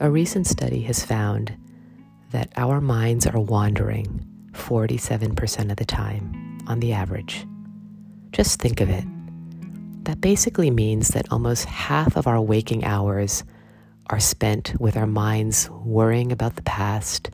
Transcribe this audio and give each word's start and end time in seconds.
A 0.00 0.08
recent 0.08 0.46
study 0.46 0.82
has 0.82 1.04
found 1.04 1.56
that 2.30 2.52
our 2.56 2.80
minds 2.80 3.26
are 3.26 3.40
wandering 3.40 4.24
47% 4.52 5.70
of 5.72 5.76
the 5.76 5.84
time 5.84 6.58
on 6.68 6.78
the 6.78 6.92
average. 6.92 7.44
Just 8.30 8.60
think 8.60 8.80
of 8.80 8.90
it. 8.90 9.04
That 10.04 10.20
basically 10.20 10.70
means 10.70 11.08
that 11.08 11.32
almost 11.32 11.64
half 11.64 12.16
of 12.16 12.28
our 12.28 12.40
waking 12.40 12.84
hours 12.84 13.42
are 14.08 14.20
spent 14.20 14.72
with 14.78 14.96
our 14.96 15.06
minds 15.06 15.68
worrying 15.70 16.30
about 16.30 16.54
the 16.54 16.62
past 16.62 17.30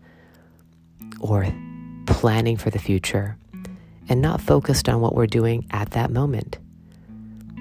or 1.21 1.47
planning 2.07 2.57
for 2.57 2.71
the 2.71 2.79
future 2.79 3.37
and 4.09 4.23
not 4.23 4.41
focused 4.41 4.89
on 4.89 5.03
what 5.03 5.15
we're 5.15 5.27
doing 5.27 5.67
at 5.71 5.91
that 5.91 6.11
moment, 6.11 6.57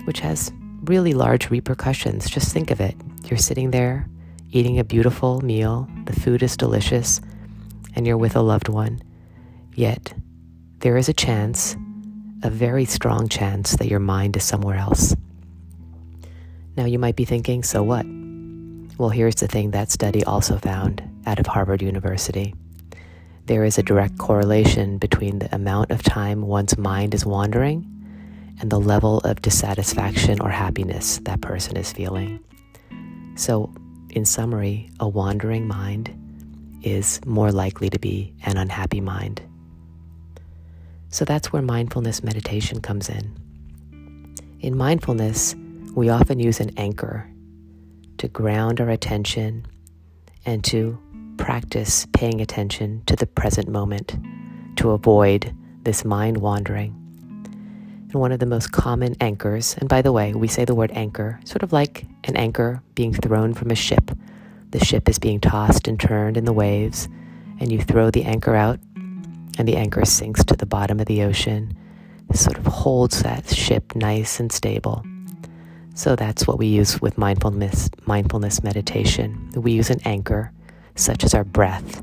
which 0.06 0.21
has 0.21 0.50
really 0.86 1.14
large 1.14 1.50
repercussions. 1.50 2.29
Just 2.29 2.54
think 2.54 2.71
of 2.71 2.79
it. 2.79 2.96
You're 3.25 3.38
sitting 3.38 3.71
there 3.71 4.07
eating 4.54 4.78
a 4.78 4.84
beautiful 4.84 5.42
meal, 5.42 5.89
the 6.06 6.14
food 6.14 6.43
is 6.43 6.56
delicious, 6.56 7.20
and 7.96 8.06
you're 8.06 8.18
with 8.18 8.36
a 8.36 8.42
loved 8.42 8.70
one. 8.70 9.02
Yet, 9.74 10.14
there 10.80 10.96
is 10.96 11.10
a 11.10 11.14
chance, 11.14 11.75
a 12.44 12.52
very 12.52 12.86
strong 12.86 13.28
chance, 13.28 13.75
that 13.78 13.88
your 13.88 14.00
mind 14.00 14.38
is 14.38 14.44
somewhere 14.44 14.78
else. 14.78 15.16
Now, 16.78 16.86
you 16.86 17.00
might 17.00 17.16
be 17.16 17.25
thinking, 17.25 17.64
so 17.64 17.82
what? 17.82 18.06
Well, 19.00 19.10
here's 19.10 19.36
the 19.36 19.47
thing 19.47 19.71
that 19.71 19.89
study 19.89 20.24
also 20.24 20.58
found 20.58 21.02
out 21.25 21.39
of 21.39 21.47
Harvard 21.47 21.82
University. 21.82 22.54
There 23.47 23.64
is 23.64 23.80
a 23.80 23.83
direct 23.83 24.20
correlation 24.20 25.00
between 25.00 25.39
the 25.39 25.54
amount 25.54 25.89
of 25.89 26.04
time 26.04 26.44
one's 26.44 26.78
mind 26.78 27.16
is 27.16 27.25
wandering 27.25 27.89
and 28.60 28.72
the 28.72 28.80
level 28.80 29.18
of 29.20 29.42
dissatisfaction 29.42 30.39
or 30.42 30.50
happiness 30.50 31.18
that 31.24 31.42
person 31.42 31.75
is 31.75 31.92
feeling. 31.92 32.39
So, 33.36 33.73
in 34.14 34.25
summary, 34.25 34.89
a 35.00 35.08
wandering 35.08 35.67
mind 35.67 36.14
is 36.83 37.19
more 37.25 37.52
likely 37.52 37.89
to 37.89 37.97
be 37.97 38.33
an 38.44 38.58
unhappy 38.58 39.02
mind. 39.02 39.42
So 41.09 41.25
that's 41.25 41.52
where 41.52 41.64
mindfulness 41.64 42.23
meditation 42.23 42.80
comes 42.80 43.09
in. 43.09 43.36
In 44.59 44.78
mindfulness, 44.78 45.55
we 45.95 46.09
often 46.09 46.39
use 46.39 46.59
an 46.59 46.72
anchor 46.78 47.28
to 48.20 48.28
ground 48.28 48.80
our 48.80 48.89
attention 48.89 49.66
and 50.45 50.64
to 50.66 50.98
practice 51.38 52.05
paying 52.14 52.39
attention 52.39 53.02
to 53.08 53.16
the 53.16 53.25
present 53.25 53.67
moment 53.67 54.16
to 54.75 54.92
avoid 54.92 55.55
this 55.83 56.05
mind 56.05 56.38
wandering. 56.38 56.92
And 58.11 58.14
one 58.14 58.31
of 58.31 58.39
the 58.39 58.45
most 58.45 58.72
common 58.72 59.16
anchors, 59.20 59.75
and 59.80 59.89
by 59.89 60.03
the 60.03 60.11
way, 60.11 60.33
we 60.33 60.48
say 60.48 60.66
the 60.66 60.75
word 60.75 60.92
anchor, 60.94 61.39
sort 61.45 61.64
of 61.64 61.73
like 61.73 62.05
an 62.23 62.35
anchor 62.35 62.81
being 62.95 63.13
thrown 63.13 63.53
from 63.53 63.71
a 63.71 63.75
ship. 63.75 64.11
The 64.71 64.83
ship 64.83 65.07
is 65.09 65.19
being 65.19 65.39
tossed 65.39 65.88
and 65.88 65.99
turned 65.99 66.38
in 66.38 66.45
the 66.45 66.53
waves, 66.53 67.07
and 67.59 67.71
you 67.71 67.81
throw 67.81 68.09
the 68.09 68.23
anchor 68.23 68.55
out, 68.55 68.80
and 69.57 69.67
the 69.67 69.75
anchor 69.75 70.05
sinks 70.05 70.43
to 70.45 70.55
the 70.55 70.65
bottom 70.65 70.99
of 70.99 71.05
the 71.05 71.23
ocean. 71.23 71.75
Sort 72.33 72.57
of 72.57 72.65
holds 72.65 73.21
that 73.21 73.47
ship 73.47 73.95
nice 73.95 74.39
and 74.39 74.52
stable. 74.52 75.03
So 75.93 76.15
that's 76.15 76.47
what 76.47 76.57
we 76.57 76.65
use 76.65 76.99
with 76.99 77.19
mindfulness, 77.19 77.91
mindfulness 78.05 78.63
meditation. 78.63 79.52
We 79.55 79.73
use 79.73 79.91
an 79.91 79.99
anchor, 80.05 80.52
such 80.95 81.23
as 81.23 81.35
our 81.35 81.43
breath, 81.43 82.02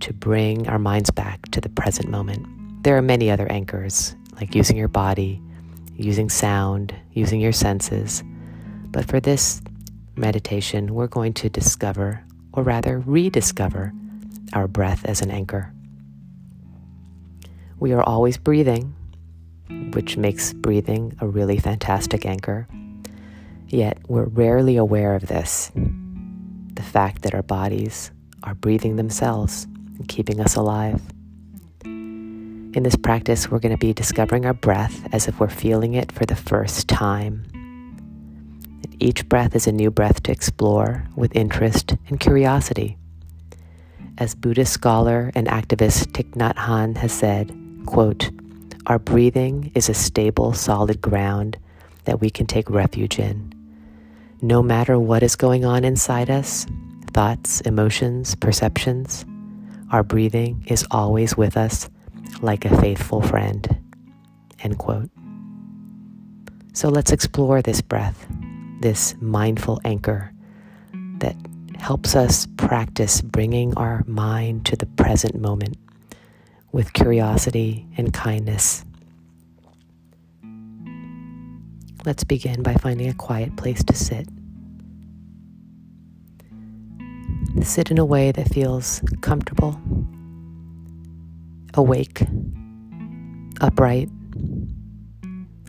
to 0.00 0.12
bring 0.12 0.68
our 0.68 0.78
minds 0.78 1.10
back 1.10 1.50
to 1.52 1.62
the 1.62 1.70
present 1.70 2.10
moment. 2.10 2.46
There 2.84 2.98
are 2.98 3.02
many 3.02 3.30
other 3.30 3.50
anchors, 3.50 4.14
like 4.34 4.54
using 4.54 4.76
your 4.76 4.88
body, 4.88 5.40
using 5.96 6.28
sound, 6.28 6.94
using 7.12 7.40
your 7.40 7.52
senses. 7.52 8.22
But 8.94 9.06
for 9.06 9.18
this 9.18 9.60
meditation, 10.14 10.94
we're 10.94 11.08
going 11.08 11.32
to 11.34 11.48
discover, 11.48 12.22
or 12.52 12.62
rather 12.62 13.00
rediscover, 13.00 13.92
our 14.52 14.68
breath 14.68 15.04
as 15.04 15.20
an 15.20 15.32
anchor. 15.32 15.72
We 17.80 17.92
are 17.92 18.04
always 18.04 18.38
breathing, 18.38 18.94
which 19.94 20.16
makes 20.16 20.52
breathing 20.52 21.16
a 21.20 21.26
really 21.26 21.58
fantastic 21.58 22.24
anchor. 22.24 22.68
Yet 23.66 23.98
we're 24.06 24.26
rarely 24.26 24.76
aware 24.76 25.16
of 25.16 25.26
this 25.26 25.72
the 25.74 26.82
fact 26.82 27.22
that 27.22 27.34
our 27.34 27.42
bodies 27.42 28.12
are 28.44 28.54
breathing 28.54 28.94
themselves 28.94 29.64
and 29.98 30.06
keeping 30.06 30.40
us 30.40 30.54
alive. 30.54 31.02
In 31.84 32.82
this 32.84 32.94
practice, 32.94 33.50
we're 33.50 33.58
going 33.58 33.76
to 33.76 33.86
be 33.86 33.92
discovering 33.92 34.46
our 34.46 34.54
breath 34.54 35.04
as 35.12 35.26
if 35.26 35.40
we're 35.40 35.48
feeling 35.48 35.94
it 35.94 36.12
for 36.12 36.24
the 36.26 36.36
first 36.36 36.86
time. 36.86 37.44
Each 39.04 39.28
breath 39.28 39.54
is 39.54 39.66
a 39.66 39.72
new 39.72 39.90
breath 39.90 40.22
to 40.22 40.32
explore 40.32 41.04
with 41.14 41.36
interest 41.36 41.94
and 42.08 42.18
curiosity. 42.18 42.96
As 44.16 44.34
Buddhist 44.34 44.72
scholar 44.72 45.30
and 45.34 45.46
activist 45.46 46.12
Thich 46.12 46.30
Nhat 46.30 46.54
Hanh 46.54 46.96
has 46.96 47.12
said, 47.12 47.54
quote, 47.84 48.30
our 48.86 48.98
breathing 48.98 49.70
is 49.74 49.90
a 49.90 49.94
stable, 49.94 50.54
solid 50.54 51.02
ground 51.02 51.58
that 52.04 52.22
we 52.22 52.30
can 52.30 52.46
take 52.46 52.70
refuge 52.70 53.18
in. 53.18 53.52
No 54.40 54.62
matter 54.62 54.98
what 54.98 55.22
is 55.22 55.36
going 55.36 55.66
on 55.66 55.84
inside 55.84 56.30
us 56.30 56.66
thoughts, 57.12 57.60
emotions, 57.60 58.34
perceptions 58.34 59.26
our 59.90 60.02
breathing 60.02 60.64
is 60.66 60.86
always 60.90 61.36
with 61.36 61.58
us 61.58 61.90
like 62.40 62.64
a 62.64 62.80
faithful 62.80 63.20
friend. 63.20 63.68
End 64.60 64.78
quote. 64.78 65.10
So 66.72 66.88
let's 66.88 67.12
explore 67.12 67.60
this 67.60 67.82
breath, 67.82 68.26
this 68.80 69.14
mindful 69.20 69.80
anchor 69.84 70.32
that 71.18 71.36
helps 71.78 72.16
us 72.16 72.46
practice 72.56 73.20
bringing 73.20 73.74
our 73.74 74.02
mind 74.06 74.66
to 74.66 74.76
the 74.76 74.86
present 74.86 75.40
moment 75.40 75.76
with 76.72 76.92
curiosity 76.92 77.86
and 77.96 78.12
kindness. 78.12 78.84
Let's 82.04 82.24
begin 82.24 82.62
by 82.62 82.74
finding 82.74 83.08
a 83.08 83.14
quiet 83.14 83.56
place 83.56 83.82
to 83.84 83.94
sit. 83.94 84.28
Sit 87.62 87.90
in 87.90 87.98
a 87.98 88.04
way 88.04 88.32
that 88.32 88.48
feels 88.52 89.00
comfortable, 89.20 89.80
awake, 91.74 92.22
upright. 93.60 94.10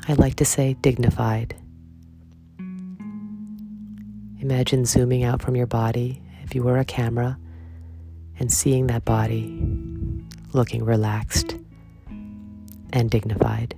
I 0.08 0.14
like 0.14 0.36
to 0.36 0.46
say 0.46 0.74
dignified. 0.82 1.56
Imagine 4.46 4.86
zooming 4.86 5.24
out 5.24 5.42
from 5.42 5.56
your 5.56 5.66
body 5.66 6.22
if 6.44 6.54
you 6.54 6.62
were 6.62 6.78
a 6.78 6.86
camera 6.86 7.36
and 8.38 8.54
seeing 8.54 8.86
that 8.86 9.04
body 9.04 9.60
looking 10.54 10.86
relaxed 10.86 11.56
and 12.94 13.10
dignified. 13.10 13.74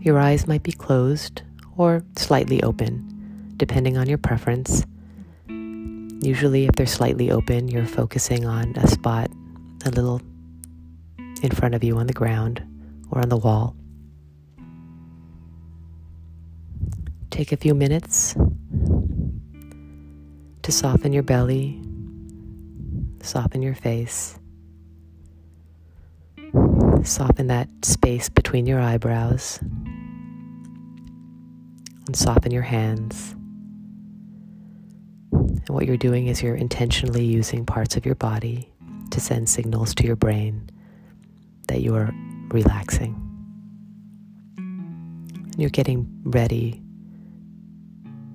Your 0.00 0.18
eyes 0.18 0.46
might 0.46 0.62
be 0.62 0.72
closed 0.72 1.42
or 1.76 2.02
slightly 2.16 2.62
open, 2.62 3.52
depending 3.58 3.98
on 3.98 4.08
your 4.08 4.16
preference. 4.16 4.86
Usually, 5.48 6.64
if 6.64 6.74
they're 6.74 6.86
slightly 6.86 7.30
open, 7.30 7.68
you're 7.68 7.84
focusing 7.84 8.46
on 8.46 8.74
a 8.76 8.88
spot 8.88 9.30
a 9.84 9.90
little 9.90 10.22
in 11.42 11.50
front 11.50 11.74
of 11.74 11.84
you 11.84 11.98
on 11.98 12.06
the 12.06 12.14
ground 12.14 12.62
or 13.10 13.20
on 13.20 13.28
the 13.28 13.36
wall. 13.36 13.76
Take 17.28 17.52
a 17.52 17.58
few 17.58 17.74
minutes 17.74 18.34
to 20.62 20.72
soften 20.72 21.12
your 21.12 21.22
belly, 21.22 21.80
soften 23.22 23.62
your 23.62 23.74
face. 23.74 24.38
Soften 27.02 27.48
that 27.48 27.68
space 27.82 28.28
between 28.28 28.64
your 28.66 28.80
eyebrows 28.80 29.58
and 32.06 32.14
soften 32.14 32.52
your 32.52 32.62
hands. 32.62 33.34
And 35.32 35.68
what 35.68 35.86
you're 35.86 35.96
doing 35.96 36.28
is 36.28 36.42
you're 36.42 36.54
intentionally 36.54 37.24
using 37.24 37.66
parts 37.66 37.96
of 37.96 38.06
your 38.06 38.14
body 38.14 38.72
to 39.10 39.20
send 39.20 39.48
signals 39.48 39.94
to 39.96 40.06
your 40.06 40.16
brain 40.16 40.70
that 41.68 41.80
you 41.80 41.94
are 41.96 42.12
relaxing. 42.48 43.14
And 44.56 45.56
you're 45.58 45.70
getting 45.70 46.06
ready 46.24 46.82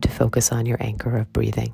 to 0.01 0.09
focus 0.09 0.51
on 0.51 0.65
your 0.65 0.77
anchor 0.81 1.18
of 1.18 1.31
breathing. 1.31 1.73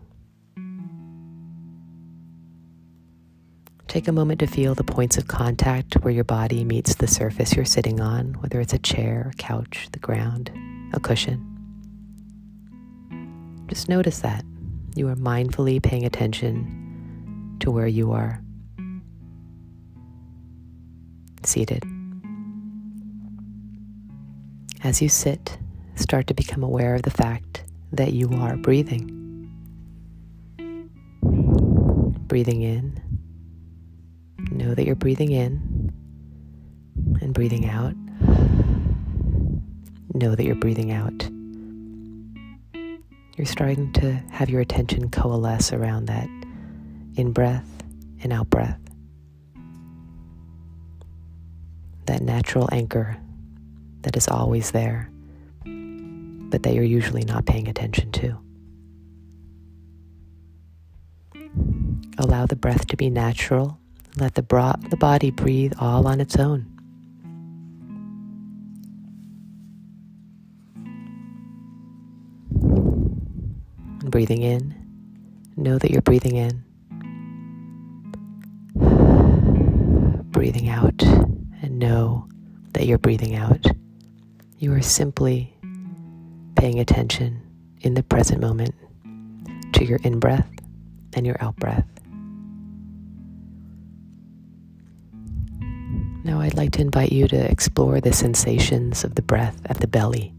Take 3.94 4.08
a 4.08 4.12
moment 4.12 4.40
to 4.40 4.48
feel 4.48 4.74
the 4.74 4.84
points 4.84 5.20
of 5.20 5.28
contact 5.28 6.02
where 6.02 6.12
your 6.12 6.24
body 6.24 6.64
meets 6.64 6.96
the 6.96 7.06
surface 7.06 7.56
you're 7.56 7.64
sitting 7.64 8.00
on, 8.00 8.34
whether 8.40 8.60
it's 8.60 8.74
a 8.74 8.80
chair, 8.80 9.30
a 9.32 9.36
couch, 9.36 9.88
the 9.92 10.00
ground, 10.00 10.50
a 10.94 11.00
cushion. 11.00 11.40
Just 13.68 13.90
notice 13.90 14.22
that. 14.22 14.44
You 14.96 15.10
are 15.10 15.16
mindfully 15.16 15.80
paying 15.80 16.06
attention 16.06 17.56
to 17.60 17.70
where 17.70 17.86
you 17.86 18.14
are 18.14 18.42
seated. 21.44 21.84
As 24.84 25.04
you 25.04 25.08
sit, 25.08 25.60
start 25.94 26.26
to 26.26 26.34
become 26.34 26.64
aware 26.64 26.96
of 26.96 27.04
the 27.04 27.12
fact 27.12 27.64
that 27.92 28.14
you 28.14 28.28
are 28.34 28.58
breathing. 28.58 29.20
breathing 32.34 32.64
in, 32.64 33.00
know 34.52 34.74
that 34.74 34.86
you're 34.86 34.96
breathing 34.96 35.32
in 35.32 35.92
and 37.22 37.34
breathing 37.34 37.68
out. 37.68 37.94
Know 40.14 40.36
that 40.36 40.44
you're 40.44 40.56
breathing 40.56 40.92
out. 40.92 41.30
You're 43.36 43.48
starting 43.48 43.92
to 43.94 44.14
have 44.32 44.50
your 44.50 44.62
attention 44.62 45.10
coalesce 45.10 45.74
around 45.74 46.06
that 46.06 46.28
in 47.16 47.32
breath 47.34 47.68
and 48.22 48.32
out 48.32 48.50
breath. 48.50 48.80
That 52.06 52.22
natural 52.22 52.70
anchor 52.72 53.18
that 54.02 54.16
is 54.16 54.28
always 54.28 54.72
there, 54.72 55.10
but 55.64 56.64
that 56.64 56.74
you're 56.74 56.84
usually 56.84 57.24
not 57.24 57.46
paying 57.46 57.68
attention 57.68 58.12
to. 58.12 58.38
Allow 62.20 62.46
the 62.46 62.56
breath 62.56 62.86
to 62.88 62.98
be 62.98 63.10
natural. 63.10 63.80
Let 64.16 64.36
the, 64.36 64.44
bro- 64.44 64.76
the 64.90 64.98
body 64.98 65.32
breathe 65.32 65.74
all 65.80 66.06
on 66.08 66.22
its 66.22 66.38
own. 66.38 66.68
And 74.02 74.12
breathing 74.12 74.44
in, 74.44 74.76
know 75.58 75.78
that 75.78 75.90
you're 75.90 76.02
breathing 76.02 76.36
in. 76.36 76.64
Breathing 80.32 80.70
out, 80.70 81.02
and 81.02 81.80
know 81.80 82.28
that 82.74 82.86
you're 82.86 82.98
breathing 82.98 83.36
out. 83.36 83.66
You 84.60 84.74
are 84.74 84.82
simply 84.82 85.56
paying 86.56 86.80
attention 86.80 87.42
in 87.82 87.96
the 87.96 88.04
present 88.04 88.42
moment 88.42 88.76
to 89.74 89.86
your 89.86 90.00
in 90.04 90.20
breath 90.20 90.50
and 91.14 91.26
your 91.26 91.38
out 91.42 91.56
breath. 91.56 91.86
Now, 96.24 96.40
I'd 96.40 96.56
like 96.56 96.72
to 96.74 96.82
invite 96.82 97.12
you 97.12 97.28
to 97.28 97.52
explore 97.52 98.00
the 98.00 98.14
sensations 98.14 99.04
of 99.04 99.16
the 99.16 99.22
breath 99.22 99.60
at 99.66 99.82
the 99.82 99.88
belly. 99.88 100.34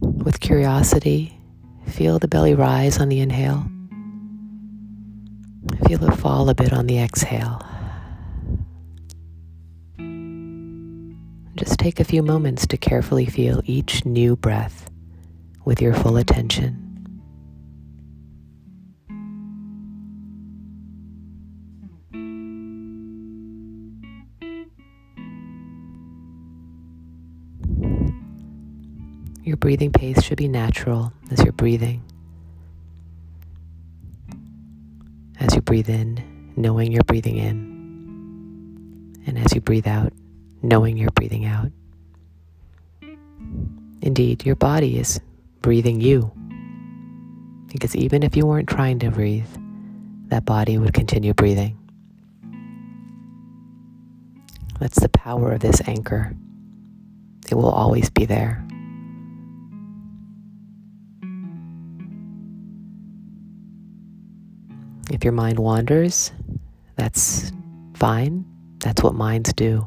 With 0.00 0.40
curiosity, 0.40 1.38
feel 1.86 2.18
the 2.18 2.28
belly 2.28 2.54
rise 2.54 2.98
on 2.98 3.08
the 3.08 3.20
inhale. 3.20 3.66
Feel 5.86 6.04
it 6.04 6.16
fall 6.16 6.50
a 6.50 6.54
bit 6.54 6.74
on 6.74 6.86
the 6.86 6.98
exhale. 6.98 7.62
Just 11.56 11.78
take 11.78 12.00
a 12.00 12.04
few 12.04 12.22
moments 12.22 12.66
to 12.66 12.76
carefully 12.76 13.24
feel 13.24 13.62
each 13.64 14.04
new 14.04 14.36
breath 14.36 14.90
with 15.64 15.80
your 15.80 15.94
full 15.94 16.18
attention. 16.18 16.83
Your 29.54 29.58
breathing 29.58 29.92
pace 29.92 30.20
should 30.20 30.38
be 30.38 30.48
natural 30.48 31.12
as 31.30 31.40
you're 31.44 31.52
breathing. 31.52 32.02
As 35.38 35.54
you 35.54 35.60
breathe 35.60 35.88
in, 35.88 36.52
knowing 36.56 36.90
you're 36.90 37.04
breathing 37.04 37.36
in. 37.36 39.22
And 39.28 39.38
as 39.38 39.54
you 39.54 39.60
breathe 39.60 39.86
out, 39.86 40.12
knowing 40.60 40.96
you're 40.96 41.12
breathing 41.12 41.44
out. 41.44 41.70
Indeed, 44.02 44.44
your 44.44 44.56
body 44.56 44.98
is 44.98 45.20
breathing 45.62 46.00
you. 46.00 46.32
Because 47.68 47.94
even 47.94 48.24
if 48.24 48.36
you 48.36 48.46
weren't 48.46 48.68
trying 48.68 48.98
to 48.98 49.10
breathe, 49.12 49.46
that 50.30 50.44
body 50.44 50.78
would 50.78 50.94
continue 50.94 51.32
breathing. 51.32 51.78
That's 54.80 54.98
the 54.98 55.10
power 55.10 55.52
of 55.52 55.60
this 55.60 55.80
anchor. 55.86 56.34
It 57.48 57.54
will 57.54 57.70
always 57.70 58.10
be 58.10 58.24
there. 58.24 58.66
If 65.10 65.22
your 65.22 65.32
mind 65.32 65.58
wanders, 65.58 66.32
that's 66.96 67.52
fine. 67.94 68.44
That's 68.78 69.02
what 69.02 69.14
minds 69.14 69.52
do. 69.52 69.86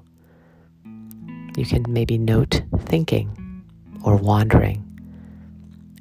You 1.55 1.65
can 1.65 1.85
maybe 1.87 2.17
note 2.17 2.61
thinking 2.85 3.65
or 4.03 4.15
wandering 4.15 4.83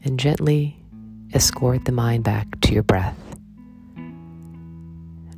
and 0.04 0.20
gently 0.20 0.76
escort 1.32 1.84
the 1.84 1.92
mind 1.92 2.24
back 2.24 2.46
to 2.60 2.72
your 2.72 2.82
breath. 2.82 3.18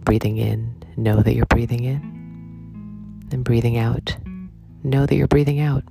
Breathing 0.01 0.39
in, 0.39 0.83
know 0.97 1.23
that 1.23 1.35
you're 1.35 1.47
breathing 1.47 1.85
in. 1.85 3.29
And 3.31 3.45
breathing 3.45 3.77
out, 3.77 4.17
know 4.83 5.07
that 5.07 5.15
you're 5.15 5.29
breathing 5.29 5.61
out. 5.61 5.85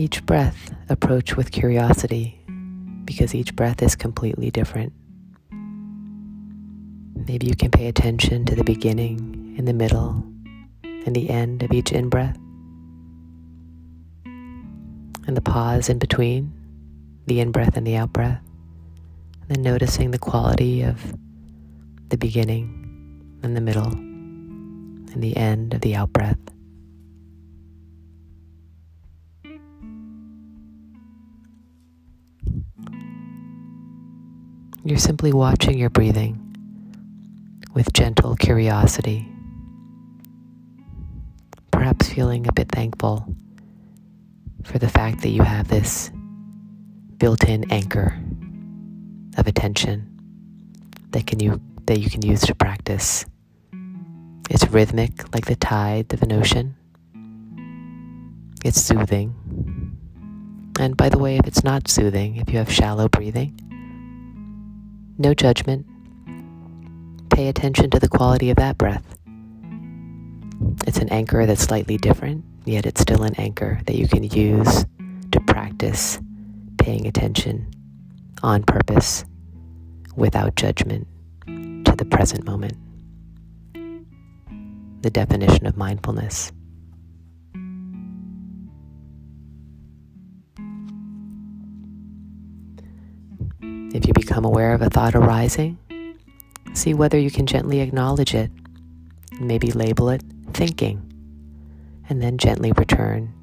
Each 0.00 0.24
breath 0.24 0.74
approach 0.88 1.36
with 1.36 1.52
curiosity 1.52 2.40
because 3.04 3.34
each 3.34 3.54
breath 3.54 3.82
is 3.82 3.94
completely 3.94 4.50
different. 4.50 4.94
Maybe 7.28 7.46
you 7.46 7.54
can 7.54 7.70
pay 7.70 7.86
attention 7.86 8.46
to 8.46 8.54
the 8.54 8.64
beginning 8.64 9.54
and 9.58 9.68
the 9.68 9.74
middle 9.74 10.24
and 10.82 11.14
the 11.14 11.28
end 11.28 11.62
of 11.62 11.70
each 11.72 11.92
in 11.92 12.08
breath 12.08 12.38
and 14.24 15.36
the 15.36 15.42
pause 15.42 15.90
in 15.90 15.98
between 15.98 16.50
the 17.26 17.40
in 17.40 17.52
breath 17.52 17.76
and 17.76 17.86
the 17.86 17.96
out 17.96 18.14
breath. 18.14 18.40
And 19.42 19.56
then 19.56 19.62
noticing 19.62 20.12
the 20.12 20.18
quality 20.18 20.80
of 20.80 21.14
the 22.08 22.16
beginning 22.16 23.38
and 23.42 23.54
the 23.54 23.60
middle 23.60 23.92
and 23.92 25.22
the 25.22 25.36
end 25.36 25.74
of 25.74 25.82
the 25.82 25.94
out 25.94 26.10
breath. 26.14 26.38
You're 34.90 34.98
simply 34.98 35.32
watching 35.32 35.78
your 35.78 35.88
breathing 35.88 36.36
with 37.74 37.92
gentle 37.92 38.34
curiosity, 38.34 39.28
perhaps 41.70 42.08
feeling 42.08 42.48
a 42.48 42.52
bit 42.52 42.72
thankful 42.72 43.24
for 44.64 44.80
the 44.80 44.88
fact 44.88 45.22
that 45.22 45.28
you 45.28 45.44
have 45.44 45.68
this 45.68 46.10
built 47.18 47.44
in 47.44 47.70
anchor 47.70 48.18
of 49.38 49.46
attention 49.46 50.10
that, 51.10 51.24
can 51.24 51.38
you, 51.38 51.60
that 51.86 52.00
you 52.00 52.10
can 52.10 52.22
use 52.22 52.40
to 52.40 52.54
practice. 52.56 53.24
It's 54.50 54.66
rhythmic 54.66 55.32
like 55.32 55.46
the 55.46 55.54
tide 55.54 56.12
of 56.12 56.20
an 56.20 56.32
ocean. 56.32 56.74
It's 58.64 58.82
soothing. 58.82 59.36
And 60.80 60.96
by 60.96 61.10
the 61.10 61.18
way, 61.18 61.36
if 61.36 61.46
it's 61.46 61.62
not 61.62 61.86
soothing, 61.86 62.38
if 62.38 62.50
you 62.50 62.58
have 62.58 62.72
shallow 62.72 63.08
breathing, 63.08 63.56
no 65.20 65.34
judgment. 65.34 65.86
Pay 67.30 67.48
attention 67.48 67.90
to 67.90 67.98
the 68.00 68.08
quality 68.08 68.50
of 68.50 68.56
that 68.56 68.78
breath. 68.78 69.04
It's 70.86 70.98
an 70.98 71.10
anchor 71.10 71.46
that's 71.46 71.62
slightly 71.62 71.98
different, 71.98 72.44
yet 72.64 72.86
it's 72.86 73.02
still 73.02 73.22
an 73.22 73.34
anchor 73.36 73.80
that 73.86 73.96
you 73.96 74.08
can 74.08 74.24
use 74.24 74.84
to 75.32 75.40
practice 75.40 76.18
paying 76.78 77.06
attention 77.06 77.70
on 78.42 78.62
purpose 78.62 79.24
without 80.16 80.56
judgment 80.56 81.06
to 81.46 81.94
the 81.96 82.06
present 82.06 82.44
moment. 82.44 82.76
The 85.02 85.10
definition 85.10 85.66
of 85.66 85.76
mindfulness. 85.76 86.52
If 94.00 94.06
you 94.06 94.14
become 94.14 94.46
aware 94.46 94.72
of 94.72 94.80
a 94.80 94.88
thought 94.88 95.14
arising, 95.14 95.76
see 96.72 96.94
whether 96.94 97.18
you 97.18 97.30
can 97.30 97.44
gently 97.44 97.80
acknowledge 97.80 98.34
it, 98.34 98.50
maybe 99.38 99.72
label 99.72 100.08
it 100.08 100.22
thinking, 100.54 101.02
and 102.08 102.22
then 102.22 102.38
gently 102.38 102.72
return 102.72 103.34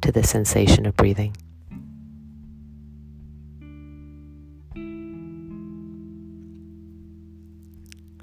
to 0.00 0.10
the 0.10 0.24
sensation 0.24 0.84
of 0.84 0.96
breathing. 0.96 1.36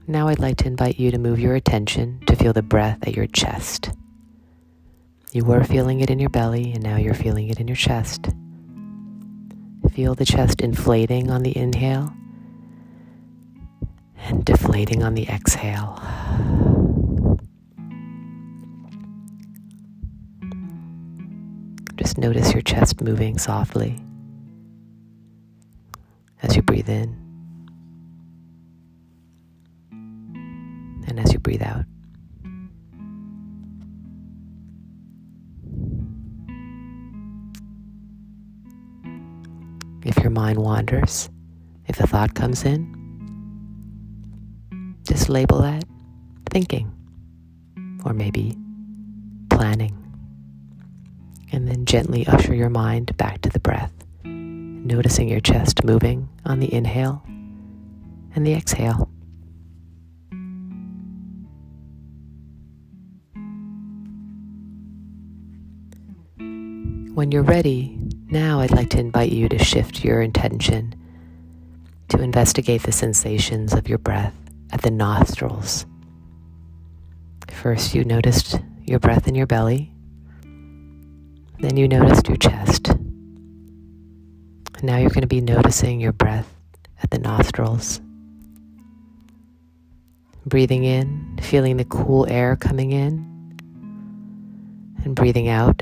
Now 0.08 0.28
I'd 0.28 0.40
like 0.40 0.58
to 0.58 0.68
invite 0.68 1.00
you 1.00 1.10
to 1.12 1.18
move 1.18 1.40
your 1.40 1.56
attention 1.56 2.20
to 2.26 2.36
feel 2.36 2.52
the 2.52 2.62
breath 2.62 3.00
at 3.08 3.16
your 3.16 3.28
chest. 3.28 3.92
You 5.32 5.46
were 5.46 5.64
feeling 5.64 6.02
it 6.02 6.10
in 6.10 6.20
your 6.20 6.30
belly, 6.30 6.74
and 6.74 6.84
now 6.84 6.98
you're 6.98 7.14
feeling 7.14 7.48
it 7.48 7.62
in 7.62 7.70
your 7.70 7.78
chest. 7.78 8.28
Feel 9.94 10.16
the 10.16 10.26
chest 10.26 10.62
inflating 10.62 11.30
on 11.30 11.44
the 11.44 11.56
inhale 11.58 12.14
and 14.18 14.46
deflating 14.46 15.04
on 15.04 15.16
the 15.16 15.28
exhale. 15.28 16.02
Just 21.98 22.18
notice 22.18 22.54
your 22.54 22.62
chest 22.62 23.02
moving 23.02 23.38
softly 23.38 24.00
as 26.42 26.56
you 26.56 26.62
breathe 26.62 26.90
in 26.90 27.16
and 31.06 31.20
as 31.20 31.34
you 31.34 31.40
breathe 31.40 31.62
out. 31.62 31.84
If 40.04 40.18
your 40.18 40.32
mind 40.32 40.58
wanders, 40.60 41.30
if 41.88 42.00
a 42.00 42.08
thought 42.08 42.34
comes 42.34 42.64
in, 42.64 42.98
just 45.08 45.30
label 45.30 45.62
that 45.62 45.84
thinking 46.50 46.92
or 48.04 48.14
maybe 48.14 48.58
planning. 49.50 49.98
And 51.52 51.68
then 51.68 51.86
gently 51.86 52.26
usher 52.28 52.56
your 52.56 52.70
mind 52.70 53.16
back 53.18 53.42
to 53.42 53.50
the 53.50 53.60
breath, 53.60 53.94
noticing 54.24 55.28
your 55.28 55.40
chest 55.40 55.84
moving 55.84 56.30
on 56.46 56.60
the 56.60 56.74
inhale 56.74 57.22
and 58.34 58.48
the 58.48 58.54
exhale. 58.54 59.10
When 67.14 67.32
you're 67.32 67.44
ready, 67.44 68.00
now 68.32 68.62
I'd 68.62 68.72
like 68.72 68.90
to 68.92 69.00
invite 69.00 69.32
you 69.32 69.50
to 69.50 69.60
shift 69.60 70.04
your 70.04 70.22
intention 70.22 70.96
to 72.12 72.22
investigate 72.22 72.84
the 72.84 72.92
sensations 72.92 73.74
of 73.74 73.88
your 73.88 73.98
breath 73.98 74.36
at 74.72 74.82
the 74.82 74.92
nostrils. 74.92 75.86
First, 77.50 77.96
you 77.96 78.04
noticed 78.04 78.60
your 78.86 79.00
breath 79.00 79.28
in 79.28 79.36
your 79.36 79.48
belly, 79.48 79.94
then 81.60 81.78
you 81.78 81.88
noticed 81.88 82.28
your 82.28 82.38
chest. 82.38 82.92
Now 84.84 84.98
you're 84.98 85.10
going 85.10 85.22
to 85.22 85.28
be 85.28 85.42
noticing 85.42 86.02
your 86.02 86.12
breath 86.12 86.52
at 87.04 87.12
the 87.12 87.20
nostrils. 87.20 88.02
Breathing 90.46 90.84
in, 90.84 91.38
feeling 91.42 91.78
the 91.78 91.86
cool 91.86 92.26
air 92.28 92.56
coming 92.56 92.92
in, 92.92 93.60
and 95.04 95.16
breathing 95.16 95.48
out 95.48 95.82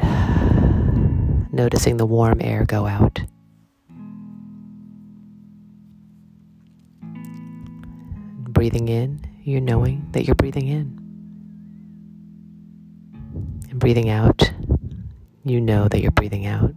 noticing 1.60 1.98
the 1.98 2.06
warm 2.06 2.40
air 2.40 2.64
go 2.64 2.88
out. 2.88 3.20
Breathing 8.48 8.88
in, 8.88 9.20
you're 9.44 9.60
knowing 9.60 10.08
that 10.14 10.24
you're 10.24 10.36
breathing 10.36 10.70
in. 10.70 10.98
And 13.70 13.78
breathing 13.78 14.10
out, 14.10 14.54
you 15.44 15.60
know 15.60 15.90
that 15.90 16.00
you're 16.00 16.12
breathing 16.12 16.46
out. 16.46 16.74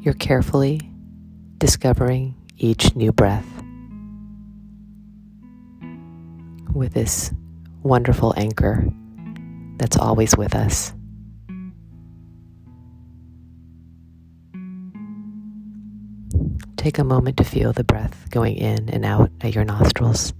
You're 0.00 0.14
carefully 0.14 0.80
discovering 1.58 2.34
each 2.56 2.96
new 2.96 3.12
breath 3.12 3.46
with 6.72 6.94
this 6.94 7.30
wonderful 7.82 8.32
anchor 8.38 8.90
that's 9.76 9.96
always 9.96 10.36
with 10.36 10.54
us. 10.54 10.92
Take 16.76 16.98
a 16.98 17.04
moment 17.04 17.36
to 17.36 17.44
feel 17.44 17.72
the 17.72 17.84
breath 17.84 18.28
going 18.30 18.56
in 18.56 18.88
and 18.88 19.04
out 19.04 19.30
at 19.40 19.54
your 19.54 19.64
nostrils. 19.64 20.32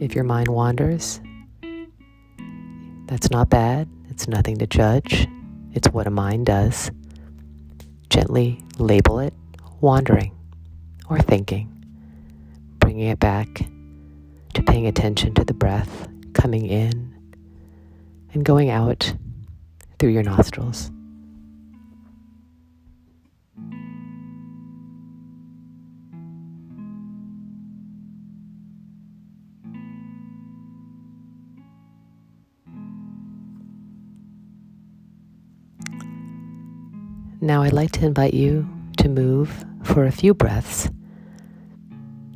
If 0.00 0.14
your 0.14 0.24
mind 0.24 0.48
wanders, 0.48 1.20
that's 3.06 3.30
not 3.30 3.48
bad. 3.50 3.88
It's 4.08 4.28
nothing 4.28 4.56
to 4.58 4.66
judge. 4.66 5.26
It's 5.72 5.88
what 5.88 6.06
a 6.06 6.10
mind 6.10 6.46
does. 6.46 6.90
Gently 8.08 8.64
label 8.78 9.20
it 9.20 9.34
wandering 9.80 10.32
or 11.08 11.18
thinking, 11.20 11.68
bringing 12.78 13.08
it 13.08 13.18
back 13.18 13.66
to 14.54 14.62
paying 14.62 14.86
attention 14.86 15.34
to 15.34 15.44
the 15.44 15.54
breath 15.54 16.08
coming 16.34 16.66
in 16.66 17.14
and 18.32 18.44
going 18.44 18.70
out 18.70 19.14
through 19.98 20.10
your 20.10 20.22
nostrils. 20.22 20.90
Now, 37.50 37.62
I'd 37.64 37.72
like 37.72 37.90
to 37.98 38.06
invite 38.06 38.32
you 38.32 38.64
to 38.98 39.08
move 39.08 39.64
for 39.82 40.04
a 40.04 40.12
few 40.12 40.34
breaths 40.34 40.88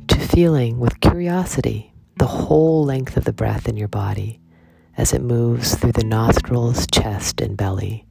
to 0.09 0.19
feeling 0.19 0.77
with 0.77 0.99
curiosity 0.99 1.93
the 2.17 2.27
whole 2.27 2.83
length 2.83 3.15
of 3.15 3.23
the 3.23 3.31
breath 3.31 3.69
in 3.69 3.77
your 3.77 3.87
body 3.87 4.41
as 4.97 5.13
it 5.13 5.21
moves 5.21 5.75
through 5.75 5.93
the 5.93 6.03
nostrils, 6.03 6.85
chest, 6.91 7.39
and 7.39 7.55
belly. 7.55 8.05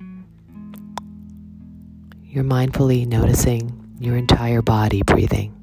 You're 2.22 2.42
mindfully 2.42 3.06
noticing 3.06 3.96
your 4.00 4.16
entire 4.16 4.62
body 4.62 5.02
breathing. 5.02 5.54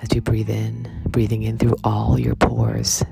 As 0.00 0.12
you 0.12 0.20
breathe 0.20 0.50
in, 0.50 0.90
breathing 1.06 1.44
in 1.44 1.58
through 1.58 1.76
all 1.84 2.18
your 2.18 2.34
pores, 2.34 3.04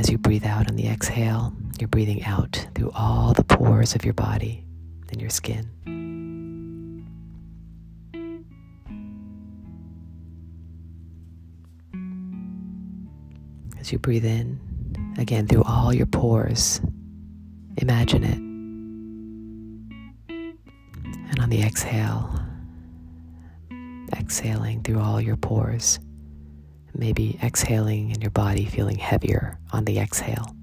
as 0.00 0.08
you 0.08 0.16
breathe 0.16 0.46
out 0.46 0.66
on 0.70 0.76
the 0.76 0.88
exhale, 0.88 1.52
you're 1.78 1.86
breathing 1.86 2.24
out 2.24 2.66
through 2.74 2.90
all 2.94 3.34
the 3.34 3.44
pores 3.44 3.94
of 3.94 4.02
your 4.02 4.14
body 4.14 4.64
and 5.10 5.20
your 5.20 5.28
skin. 5.28 5.68
As 13.78 13.92
you 13.92 13.98
breathe 13.98 14.24
in, 14.24 14.58
again 15.18 15.46
through 15.46 15.64
all 15.64 15.92
your 15.92 16.06
pores, 16.06 16.80
imagine 17.76 18.24
it. 18.24 18.38
And 20.30 21.40
on 21.40 21.50
the 21.50 21.60
exhale, 21.60 22.40
exhaling 24.16 24.82
through 24.82 25.00
all 25.00 25.20
your 25.20 25.36
pores. 25.36 25.98
Maybe 27.00 27.38
exhaling 27.42 28.12
and 28.12 28.20
your 28.20 28.30
body 28.30 28.66
feeling 28.66 28.98
heavier 28.98 29.58
on 29.72 29.86
the 29.86 29.98
exhale. 29.98 30.54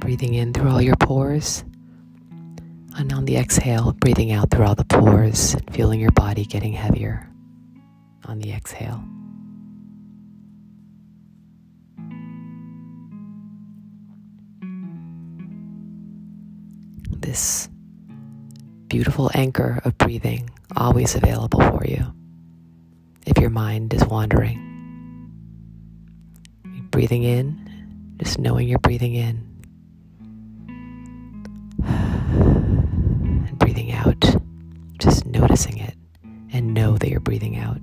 Breathing 0.00 0.34
in 0.34 0.52
through 0.52 0.68
all 0.68 0.82
your 0.82 0.96
pores. 0.96 1.64
And 2.98 3.10
on 3.10 3.24
the 3.24 3.38
exhale, 3.38 3.92
breathing 3.94 4.32
out 4.32 4.50
through 4.50 4.66
all 4.66 4.74
the 4.74 4.84
pores 4.84 5.54
and 5.54 5.74
feeling 5.74 5.98
your 5.98 6.12
body 6.12 6.44
getting 6.44 6.74
heavier 6.74 7.26
on 8.26 8.38
the 8.38 8.52
exhale. 8.52 9.02
This 17.32 17.70
beautiful 18.88 19.30
anchor 19.32 19.80
of 19.86 19.96
breathing 19.96 20.50
always 20.76 21.14
available 21.14 21.60
for 21.60 21.82
you 21.86 22.04
if 23.24 23.38
your 23.38 23.48
mind 23.48 23.94
is 23.94 24.04
wandering. 24.04 24.58
breathing 26.90 27.22
in, 27.22 28.14
just 28.18 28.38
knowing 28.38 28.68
you're 28.68 28.78
breathing 28.78 29.14
in. 29.14 29.48
And 31.86 33.58
breathing 33.58 33.92
out, 33.92 34.22
just 34.98 35.24
noticing 35.24 35.78
it 35.78 35.94
and 36.52 36.74
know 36.74 36.98
that 36.98 37.08
you're 37.08 37.18
breathing 37.18 37.56
out. 37.56 37.78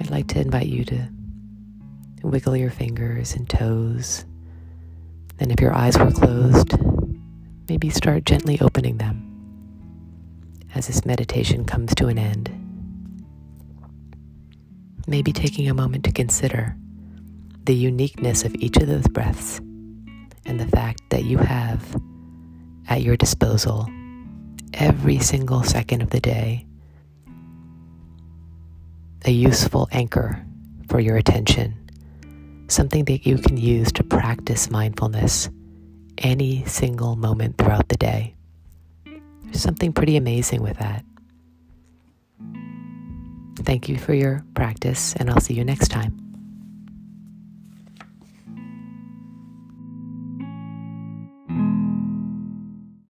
I'd 0.00 0.10
like 0.10 0.26
to 0.28 0.40
invite 0.40 0.66
you 0.66 0.84
to 0.86 1.08
wiggle 2.24 2.56
your 2.56 2.70
fingers 2.70 3.36
and 3.36 3.48
toes 3.48 4.24
then, 5.40 5.50
if 5.50 5.58
your 5.58 5.74
eyes 5.74 5.98
were 5.98 6.10
closed, 6.10 6.74
maybe 7.66 7.88
start 7.88 8.26
gently 8.26 8.60
opening 8.60 8.98
them 8.98 9.26
as 10.74 10.86
this 10.86 11.06
meditation 11.06 11.64
comes 11.64 11.94
to 11.94 12.08
an 12.08 12.18
end. 12.18 12.50
Maybe 15.06 15.32
taking 15.32 15.68
a 15.68 15.74
moment 15.74 16.04
to 16.04 16.12
consider 16.12 16.76
the 17.64 17.74
uniqueness 17.74 18.44
of 18.44 18.54
each 18.56 18.76
of 18.76 18.86
those 18.86 19.08
breaths 19.08 19.58
and 20.44 20.60
the 20.60 20.68
fact 20.68 21.00
that 21.08 21.24
you 21.24 21.38
have 21.38 21.96
at 22.88 23.00
your 23.00 23.16
disposal 23.16 23.88
every 24.74 25.18
single 25.20 25.62
second 25.62 26.02
of 26.02 26.10
the 26.10 26.20
day 26.20 26.66
a 29.24 29.30
useful 29.30 29.88
anchor 29.92 30.44
for 30.88 31.00
your 31.00 31.16
attention, 31.16 31.79
something 32.70 33.04
that 33.06 33.26
you 33.26 33.38
can 33.38 33.56
use 33.56 33.92
to 33.92 34.04
practice 34.04 34.70
mindfulness 34.70 35.50
any 36.18 36.64
single 36.66 37.16
moment 37.16 37.58
throughout 37.58 37.88
the 37.88 37.96
day. 37.96 38.34
There's 39.44 39.60
something 39.60 39.92
pretty 39.92 40.16
amazing 40.16 40.62
with 40.62 40.78
that. 40.78 41.04
Thank 43.64 43.88
you 43.88 43.98
for 43.98 44.14
your 44.14 44.44
practice, 44.54 45.14
and 45.16 45.30
I'll 45.30 45.40
see 45.40 45.54
you 45.54 45.64
next 45.64 45.88
time. 45.88 46.29